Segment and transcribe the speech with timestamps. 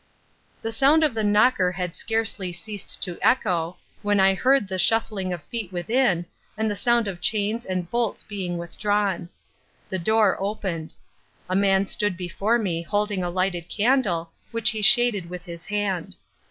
[0.63, 5.31] The sound of the knocker had scarcely ceased to echo when I heard the shuffling
[5.31, 6.25] of feet within,
[6.57, 9.29] and the sound of chains and bolts being withdrawn.
[9.89, 10.95] The door opened.
[11.47, 16.15] A man stood before me holding a lighted candle which he shaded with his hand.